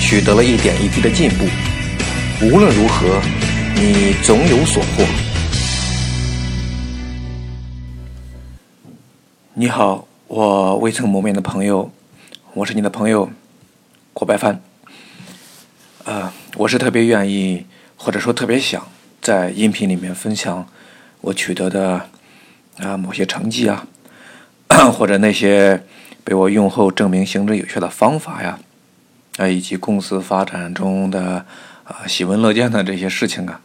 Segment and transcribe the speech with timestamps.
[0.00, 1.44] 取得了一点一滴的进步，
[2.40, 3.20] 无论如何，
[3.74, 5.04] 你总有所获。
[9.52, 11.90] 你好，我未曾谋面的朋友，
[12.54, 13.30] 我是你的朋友
[14.14, 14.62] 郭白帆。
[16.04, 18.88] 呃，我是特别愿意，或者说特别想
[19.20, 20.66] 在音频里面分享
[21.20, 22.08] 我取得的
[22.78, 23.86] 啊某些成绩啊，
[24.90, 25.82] 或者那些
[26.24, 28.58] 被我用后证明行之有效的方法呀。
[29.38, 31.46] 啊，以及公司发展中的
[31.84, 33.60] 啊喜闻乐见的这些事情啊，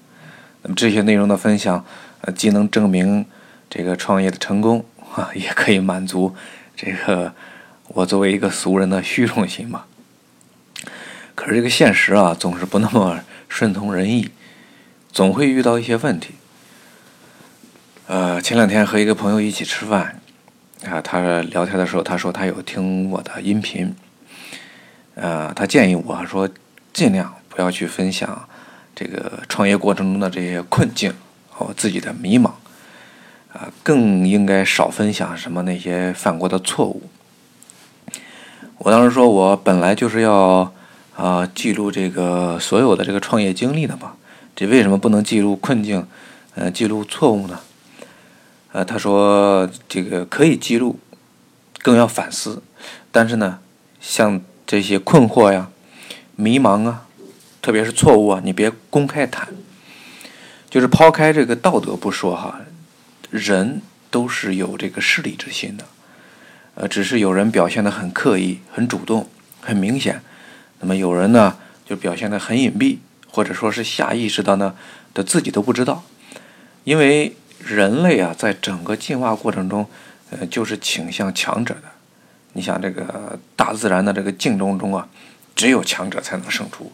[0.61, 1.83] 那么这些内容的分享，
[2.21, 3.25] 呃，既能证明
[3.69, 6.35] 这个创业的成功啊，也可以满足
[6.75, 7.33] 这个
[7.87, 9.85] 我作为一个俗人的虚荣心嘛。
[11.33, 14.29] 可是这个现实啊，总是不那么顺从人意，
[15.11, 16.35] 总会遇到一些问题。
[18.05, 20.21] 呃，前两天和一个朋友一起吃饭，
[20.85, 23.95] 啊，他聊天的时候，他说他有听我的音频。
[25.15, 26.49] 呃，他建议我说，
[26.91, 28.49] 尽量不要去分享
[28.95, 31.13] 这个创业过程中的这些困境
[31.51, 32.47] 和自己的迷茫，
[33.53, 37.03] 啊，更应该少分享什么那些犯过的错误。
[38.79, 40.73] 我当时说，我本来就是要
[41.15, 44.13] 啊记录这个所有的这个创业经历的嘛，
[44.55, 46.07] 这为什么不能记录困境，
[46.55, 47.59] 呃，记录错误呢？
[48.71, 50.97] 呃，他说这个可以记录，
[51.83, 52.63] 更要反思，
[53.11, 53.59] 但是呢，
[54.01, 54.41] 像。
[54.65, 55.69] 这些困惑呀、
[56.35, 57.05] 迷茫啊，
[57.61, 59.47] 特别是错误啊，你别公开谈。
[60.69, 62.61] 就是抛开这个道德不说哈，
[63.29, 65.85] 人都是有这个势利之心的，
[66.73, 69.29] 呃，只是有人表现的很刻意、很主动、
[69.61, 70.23] 很明显，
[70.79, 72.97] 那么有人呢就表现的很隐蔽，
[73.29, 74.73] 或者说是下意识的呢
[75.13, 76.03] 的自己都不知道。
[76.85, 79.87] 因为人类啊，在整个进化过程中，
[80.31, 81.92] 呃，就是倾向强者的。
[82.53, 85.07] 你想这个大自然的这个竞争中啊，
[85.55, 86.91] 只有强者才能胜出。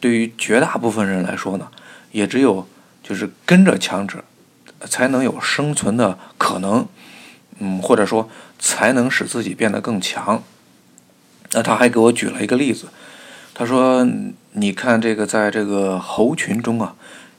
[0.00, 1.68] 对于绝大部分人来说呢，
[2.12, 2.66] 也只有
[3.02, 4.24] 就是跟着强者，
[4.86, 6.86] 才能有生存的可能。
[7.60, 8.28] 嗯，或者说
[8.58, 10.42] 才能使自己变得更强。
[11.52, 12.88] 那他还给我举了一个例子，
[13.54, 14.04] 他说
[14.54, 16.96] ：“你看这个，在这个猴群中啊，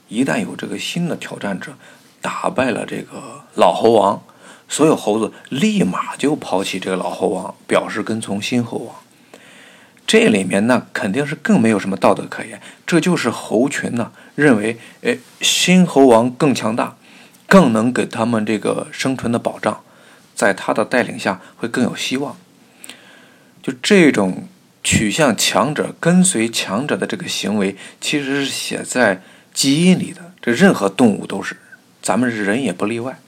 [0.08, 1.74] 一旦有这个新的挑战者
[2.22, 4.22] 打败了这个老猴王。”
[4.68, 8.94] 所有猴子立马就抛弃这个老猴王，表示跟从新猴王。
[10.06, 16.96] 这里面那肯定是更没有什么道德可言，这就是猴群呢认为，哎，新猴王更强大，
[17.48, 19.82] 更能给他们这个生存的保障，
[20.34, 22.36] 在他的带领下会更有希望。
[23.60, 24.46] 就这种
[24.84, 29.22] 取向强者、跟随强者的这个行为，其实是写在
[29.52, 31.56] 基因里的，这任何动物都是，
[32.00, 33.18] 咱们人也不例外。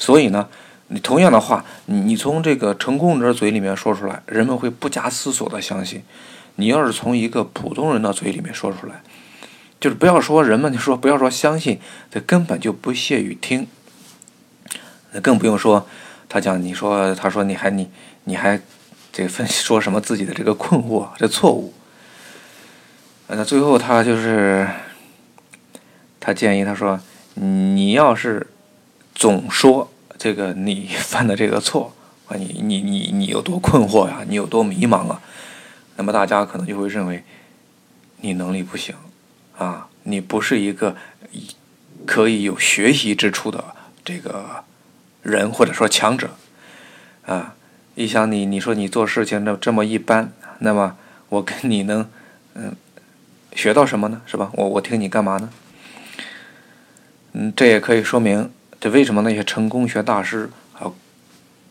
[0.00, 0.48] 所以呢，
[0.88, 6.00] 你同样的话，你从这个成功者嘴里面说出来，人们会不加思索的相信；
[6.54, 9.02] 你要是从一个普通人的嘴里面说出来，
[9.78, 11.78] 就是不要说人们，你说不要说相信，
[12.10, 13.68] 这根本就不屑于听。
[15.12, 15.86] 那更不用说
[16.30, 17.90] 他讲，你说他说你还你
[18.24, 18.58] 你还
[19.12, 21.74] 这分析说什么自己的这个困惑这错误。
[23.28, 24.66] 那最后他就是
[26.18, 26.98] 他建议他说，
[27.34, 28.46] 你要是。
[29.12, 29.89] 总说
[30.20, 31.94] 这个你犯的这个错
[32.28, 34.18] 啊，你你你你有多困惑呀？
[34.28, 35.18] 你有多迷茫啊？
[35.96, 37.24] 那么大家可能就会认为
[38.20, 38.94] 你能力不行
[39.56, 40.94] 啊，你不是一个
[42.04, 43.64] 可以有学习之处的
[44.04, 44.62] 这个
[45.22, 46.36] 人或者说强者
[47.24, 47.54] 啊。
[47.94, 50.98] 一想你，你说你做事情这这么一般，那么
[51.30, 52.06] 我跟你能
[52.52, 52.76] 嗯
[53.54, 54.20] 学到什么呢？
[54.26, 54.50] 是吧？
[54.52, 55.48] 我我听你干嘛呢？
[57.32, 58.50] 嗯，这也可以说明。
[58.80, 60.48] 这为什么那些成功学大师
[60.78, 60.90] 啊，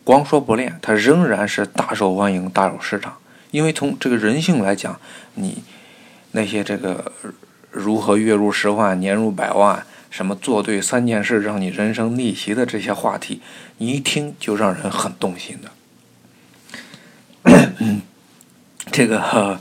[0.04, 3.16] 光说不练，他仍然是大受欢迎、大有市场？
[3.50, 5.00] 因为从这个人性来讲，
[5.34, 5.64] 你
[6.30, 7.12] 那些这个
[7.72, 13.42] 如何月入十万、年入百万，什么做对三件事让你人生逆袭的这些话题，
[13.78, 15.58] 你一听就让人很动心
[17.44, 17.62] 的。
[18.92, 19.60] 这个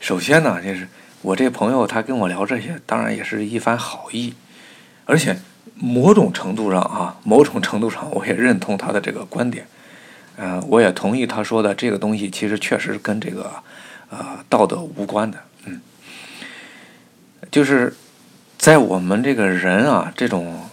[0.00, 0.88] 首先呢，就是
[1.20, 4.32] 我这朋友他跟我聊这些，当然也是一番好意，
[5.04, 5.36] 而且。
[5.74, 9.66] 某种程度上啊，某种程度上，我也认同他的这个观点，
[10.36, 13.50] 嗯，我也同意他说的这个东西，其实确实跟这个，
[14.10, 15.80] 呃，道德无关的，嗯，
[17.50, 17.94] 就是
[18.56, 20.68] 在我们这个人啊这种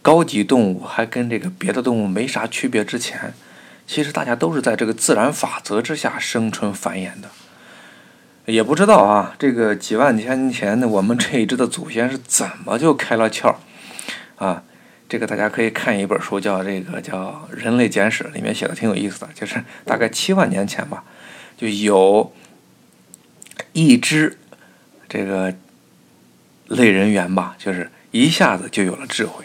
[0.00, 3.34] 高级动物还跟这个别的动物没啥区别之前，
[3.86, 7.28] 其实大家都是在这个自然法则之下生存繁衍的。
[8.46, 13.52] 也不知道啊，这个几万年前的我们这一支的祖先是怎么就开了窍
[14.36, 14.62] 啊？
[15.08, 21.04] 这个大家可以看一本书，叫这个叫《人类简史》，里面写的挺有意思的，就是大概七万年前吧，
[21.56, 22.32] 就有
[23.72, 24.36] 一只
[25.08, 25.54] 这个
[26.66, 29.44] 类人猿吧，就是一下子就有了智慧，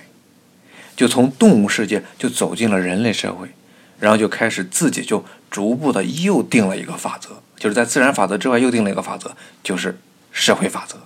[0.95, 3.47] 就从动物世界就走进了人类社会，
[3.99, 7.43] 然后就开始自己就逐步的又定了一个法则。
[7.55, 9.99] 就是在自然法则之外又定了一个法则，就是
[10.31, 10.97] 社会法则。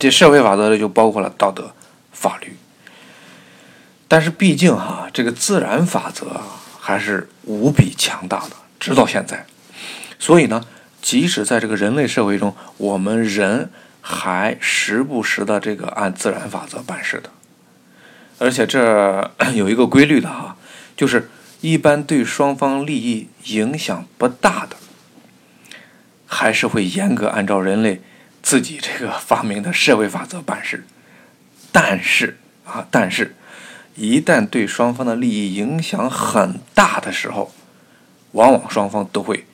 [0.00, 1.72] 这社会法则呢，就包括了道德、
[2.10, 2.56] 法律。
[4.08, 6.40] 但是毕竟哈，这个自然法则
[6.78, 9.46] 还是无比强大的，直到现在。
[10.18, 10.64] 所以呢，
[11.02, 13.70] 即使在这个人类社会中，我们人
[14.00, 17.30] 还时不时的这个按自然法则办事的。
[18.38, 20.56] 而且这 有一个规律的哈，
[20.96, 21.30] 就是
[21.60, 24.76] 一般对双方利益影响不大的。
[26.28, 28.02] 还是会严格按照人类
[28.42, 30.84] 自己这个发明的社会法则办事，
[31.70, 33.36] 但是啊，但是，
[33.96, 37.52] 一旦对双方的利益影响很大的时候，
[38.32, 39.46] 往往双方都会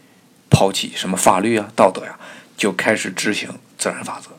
[0.50, 2.18] 抛弃什么法律啊、道德呀，
[2.56, 3.48] 就开始执行
[3.78, 4.30] 自然法则，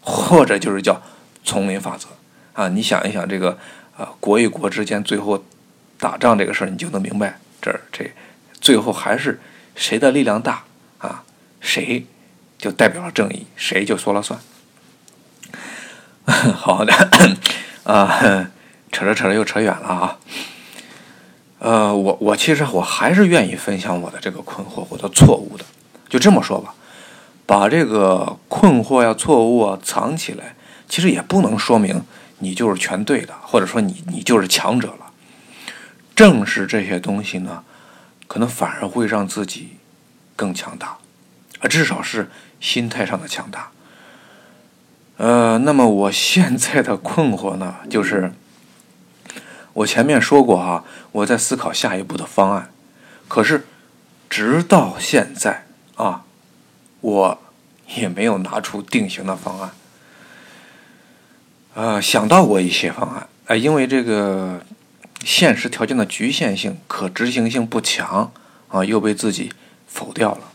[0.00, 1.02] 或者就是叫
[1.44, 2.08] 丛林法则
[2.54, 2.68] 啊。
[2.68, 3.58] 你想一想这个
[3.96, 5.44] 啊，国与国之间最后
[5.98, 8.10] 打仗这个事儿，你就能明白，这儿这
[8.60, 9.40] 最后还是
[9.76, 10.64] 谁的力量大
[10.98, 11.24] 啊？
[11.60, 12.06] 谁
[12.58, 14.40] 就代表了正义，谁就说了算。
[16.24, 16.92] 好的，
[17.84, 18.50] 啊，
[18.92, 20.18] 扯着扯着又扯远了啊。
[21.58, 25.64] 呃，我我其实我还是愿意分享我的这个困惑或者错误的，
[26.08, 26.74] 就这么说吧。
[27.46, 30.54] 把这个困惑呀、错误啊藏起来，
[30.88, 32.02] 其实也不能说明
[32.38, 35.12] 你就是全对的，或者说你你就是强者了。
[36.14, 37.64] 正是这些东西呢，
[38.26, 39.76] 可能反而会让自己
[40.36, 40.98] 更强大。
[41.60, 42.30] 啊，至少是
[42.60, 43.70] 心态上的强大。
[45.16, 48.32] 呃，那么我现在的困惑呢，就是
[49.74, 52.70] 我前面说过哈，我在思考下一步的方案，
[53.28, 53.66] 可是
[54.28, 55.66] 直到现在
[55.96, 56.24] 啊，
[57.00, 57.42] 我
[57.96, 59.70] 也没有拿出定型的方案。
[61.74, 64.62] 呃，想到过一些方案，哎，因为这个
[65.24, 68.30] 现实条件的局限性、可执行性不强
[68.68, 69.52] 啊，又被自己
[69.86, 70.52] 否掉了。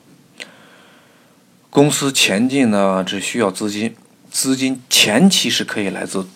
[1.72, 3.96] 公司前进呢，只需要资金，
[4.30, 6.28] 资金前期是可以来自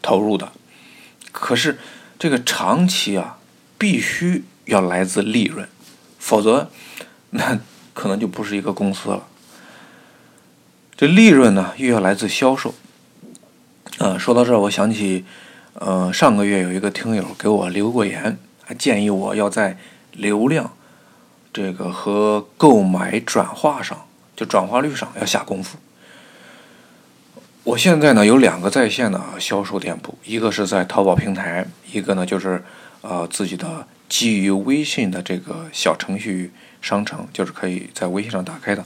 [0.00, 0.52] 投入的，
[1.32, 1.78] 可是
[2.20, 3.38] 这个长期啊，
[3.78, 5.66] 必须要来自利润，
[6.18, 6.70] 否则
[7.30, 7.58] 那
[7.94, 9.26] 可能就不是一个公司了。
[10.94, 12.74] 这利润呢，又要来自销售。
[13.96, 15.24] 啊，说到这儿，我想起，
[15.72, 19.78] 呃，上个月有一个听友给我留过言，还建议我要在
[20.12, 20.70] 流量
[21.54, 23.98] 这个和购买转化上。
[24.36, 25.76] 就转化率上要下功夫。
[27.62, 32.62] 我现在呢有两个在线的销售店铺，一个是在淘宝平台，一个呢就是
[33.02, 38.84] 呃自己的基于微信的这个小程序商城，就是可以在微信上打开的。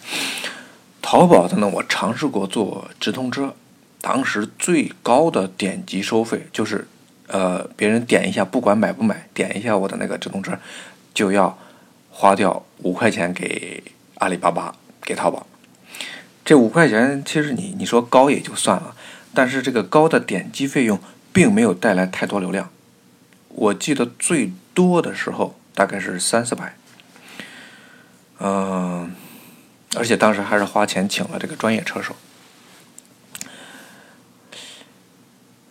[1.01, 3.55] 淘宝的呢，我尝试过做直通车，
[4.01, 6.87] 当时最高的点击收费就是
[7.29, 10.59] 呃别人点一下，不管买不买，点一下我的那个直通车，
[11.15, 11.57] 就要
[12.11, 13.83] 花掉五块钱给
[14.17, 14.75] 阿里巴巴。
[15.07, 15.47] 给淘宝，
[16.45, 18.95] 这五块钱其实你你说高也就算了，
[19.33, 21.01] 但是这个高的点击费用
[21.33, 22.71] 并没有带来太多流量。
[23.49, 26.77] 我记得最多的时候大概是三四百，
[28.41, 29.15] 嗯，
[29.97, 32.15] 而且当时还是花钱请了这个专业车手。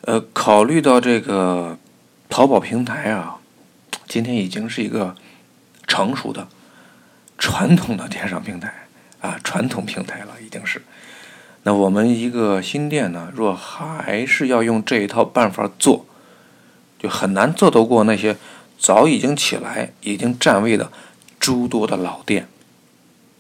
[0.02, 1.78] 呃，考虑到这个
[2.30, 3.38] 淘宝平台啊，
[4.08, 5.16] 今天已经是一个
[5.88, 6.48] 成熟的
[7.38, 8.83] 传统的电商平台。
[9.24, 10.82] 啊，传统平台了已经是。
[11.64, 16.06] 那我们一个新店呢，若还是要用这一套办法做，
[17.00, 18.36] 就很难做得过那些
[18.78, 20.92] 早已经起来、已经占位的
[21.40, 22.50] 诸多的老店。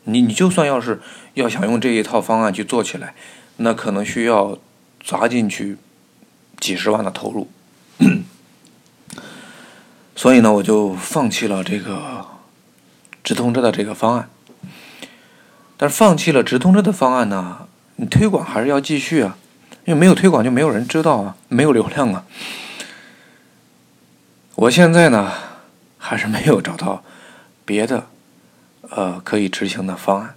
[0.06, 1.02] 你你就算要是
[1.34, 3.13] 要想用这一套方案去做起来，
[3.58, 4.58] 那可能需要
[5.04, 5.75] 砸进去
[6.62, 7.50] 几十万的投入。
[10.16, 12.25] 所以呢，我就放弃了这个
[13.22, 14.30] 直通车的这个方案。
[15.84, 17.68] 但是放弃了直通车的方案呢？
[17.98, 19.38] 你推广还是要继续啊，
[19.84, 22.24] 因为没有推广就没有人知道啊，没有流量啊。
[24.56, 25.34] 我现在呢，
[25.98, 27.04] 还是没有找到
[27.66, 28.08] 别的
[28.92, 30.36] 呃可以执行的方案。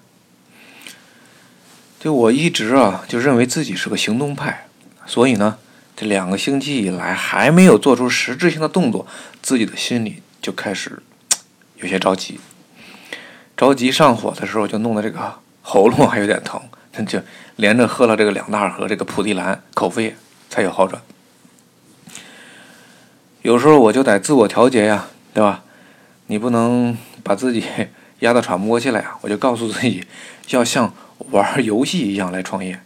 [2.01, 4.67] 就我一直啊就认为自己是个行动派，
[5.07, 5.59] 所以呢，
[5.97, 9.07] 这两个星期以来还没有做出实质性的动作，
[9.41, 11.01] 自己的心里就开始
[11.77, 12.41] 有些着急。
[13.57, 16.61] 着急上火的时候，就弄得这个喉咙还有点疼，
[17.07, 17.21] 就
[17.57, 20.15] 连着喝了这个两大盒这个蒲地蓝口服液
[20.51, 21.01] 才有好转。
[23.43, 25.63] 有时候我就得自我调节呀，对吧？
[26.27, 27.65] 你不能把自己
[28.19, 29.17] 压得喘不过气来呀！
[29.21, 30.05] 我就告诉自己，
[30.51, 30.93] 要像
[31.31, 32.81] 玩游戏一样来创业。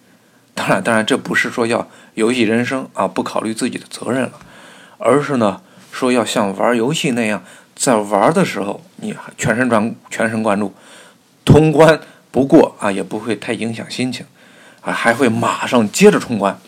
[0.54, 4.32] 当然，当然，这不是说要游戏人生啊，不考虑自己的责任了，
[4.98, 7.42] 而是呢，说要像玩游戏那样，
[7.80, 10.74] 在玩的时候你全神专全神贯注，
[11.46, 11.98] 通关
[12.30, 14.26] 不过啊，也不会太影响心情，
[14.82, 16.60] 啊，还会马上接着冲关。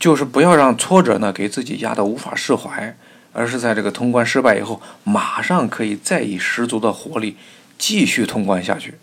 [0.00, 2.96] 就是不要让挫折呢给自己压得无法释怀。
[3.32, 7.36] 而是在这个通关失败以后，马上可以再以十足的活力
[7.78, 8.94] 继续通关下去。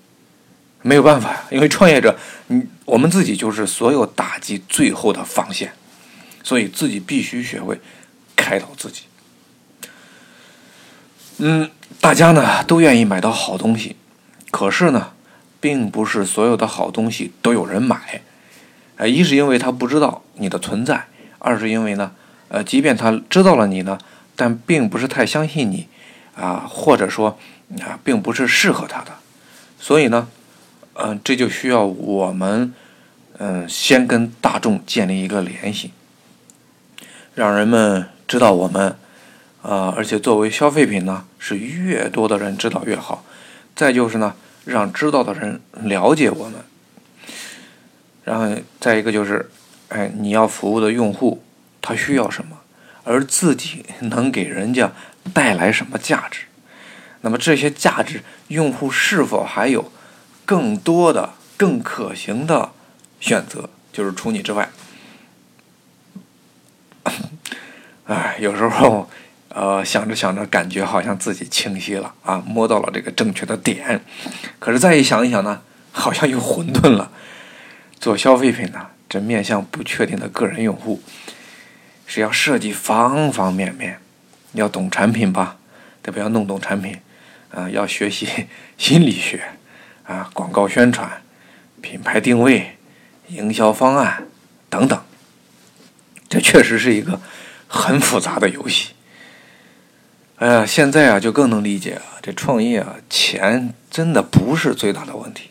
[0.81, 2.13] 没有办法呀，因为创业者，
[2.47, 5.71] 你我们自己就是所有打击最后的防线，
[6.43, 7.79] 所以自己必须学会
[8.35, 9.03] 开导自己。
[11.37, 11.69] 嗯，
[12.01, 13.95] 大家呢都愿意买到好东西，
[14.51, 15.11] 可是呢，
[15.59, 18.21] 并不是所有的好东西都有人买。
[18.97, 21.07] 呃，一是因为他不知道你的存在，
[21.39, 22.11] 二是因为呢，
[22.49, 23.97] 呃，即便他知道了你呢。
[24.39, 25.87] 但并不是太相信你，
[26.35, 27.39] 啊，或者说
[27.79, 29.07] 啊，并不是适合他的，
[29.79, 30.27] 所以呢，
[30.93, 32.71] 嗯，这就需要我们，
[33.39, 35.91] 嗯，先跟大众建立一个联系，
[37.33, 38.95] 让人们知道我们，
[39.67, 43.25] 啊，而且作为消费品呢，是越多的人知道越好。
[43.75, 44.33] 再就是呢，
[44.63, 46.61] 让知道的人了解我们，
[48.23, 49.51] 然后再一个就是，
[49.89, 51.43] 哎，你要服务的用户
[51.81, 52.59] 他需要什么？
[53.03, 54.93] 而自己能给人家
[55.33, 56.45] 带来什么价值？
[57.21, 59.91] 那么这些价值，用户是否还有
[60.45, 62.71] 更多的、更可行的
[63.19, 63.69] 选择？
[63.91, 64.69] 就是除你之外，
[68.05, 69.09] 哎，有时候，
[69.59, 74.05] 呃，想着想着，感觉好像自己清晰了啊，摸到了这个正确的点。
[74.59, 77.11] 可是再一想一想呢，好像又混沌了。
[77.99, 81.01] 做消费品呢，这面向不确定的个人用户。
[82.05, 83.99] 是要设计方方面面，
[84.53, 85.57] 要懂产品吧，
[86.03, 86.21] 对吧？
[86.21, 86.95] 要弄懂产品，
[87.49, 88.27] 啊，要学习
[88.77, 89.43] 心理学，
[90.03, 91.23] 啊，广告宣传、
[91.81, 92.77] 品牌定位、
[93.29, 94.27] 营销方案
[94.69, 95.01] 等等。
[96.29, 97.19] 这确实是一个
[97.67, 98.93] 很复杂的游戏。
[100.37, 105.49] 哎呀，现在啊，就更能理解啊，这创业啊，钱真的不是最大的问题。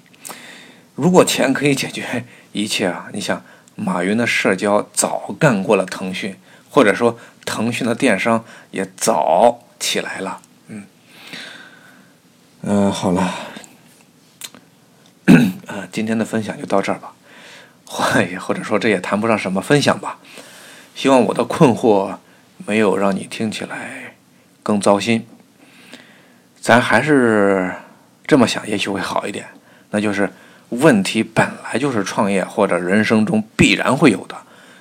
[0.95, 6.37] 如果钱可以解决一切啊，你想，马云的社交早干过了腾讯。
[6.69, 10.43] 或者说，腾讯的电商也早起来了。
[10.69, 10.85] 嗯，
[12.61, 13.35] 嗯，好了，
[15.25, 17.15] 呃，今天的分享就到这儿吧。
[17.87, 18.05] 或
[18.39, 20.19] 或者说，这也谈不上什么分享吧。
[20.95, 22.19] 希望我的困惑
[22.67, 24.06] 没有让你听起来
[24.67, 25.25] 更糟心。
[26.61, 27.73] 咱还是
[28.27, 29.47] 这么想，也许会好一点。
[29.91, 30.29] 那就是
[30.71, 34.37] 问题本来就是创业或者人生中必然会有的。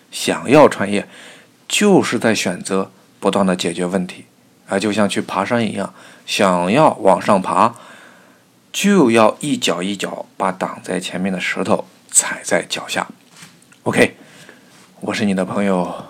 [0.09, 1.07] 想要创业。
[1.67, 4.25] 就是在选择不断的解决问题，
[4.67, 5.91] 啊，就像去爬山一样，
[6.27, 7.73] 想要往上爬，
[8.71, 13.07] 就要一脚一脚把挡在前面的石头踩在脚下。
[13.81, 14.15] OK，
[15.01, 16.05] 我是你的朋友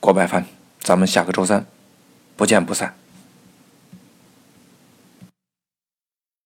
[0.00, 0.44] 郭白帆，
[0.80, 1.64] 咱们下个周三
[2.36, 2.99] 不见不散。